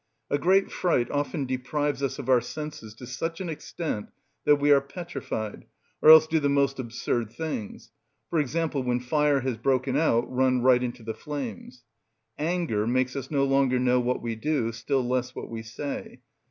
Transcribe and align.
A 0.31 0.39
great 0.39 0.71
fright 0.71 1.11
often 1.11 1.45
deprives 1.45 2.01
us 2.01 2.17
of 2.17 2.27
our 2.27 2.41
senses 2.41 2.95
to 2.95 3.05
such 3.05 3.39
an 3.39 3.49
extent 3.49 4.09
that 4.45 4.55
we 4.55 4.71
are 4.71 4.81
petrified, 4.81 5.65
or 6.01 6.09
else 6.09 6.25
do 6.25 6.39
the 6.39 6.49
most 6.49 6.79
absurd 6.79 7.31
things; 7.31 7.91
for 8.27 8.39
example, 8.39 8.81
when 8.81 8.99
fire 8.99 9.41
has 9.41 9.57
broken 9.57 9.95
out 9.95 10.21
run 10.27 10.63
right 10.63 10.81
into 10.81 11.03
the 11.03 11.13
flames. 11.13 11.83
Anger 12.39 12.87
makes 12.87 13.15
us 13.15 13.29
no 13.29 13.43
longer 13.45 13.77
know 13.77 13.99
what 13.99 14.23
we 14.23 14.35
do, 14.35 14.71
still 14.71 15.07
less 15.07 15.35
what 15.35 15.51
we 15.51 15.61
say. 15.61 16.21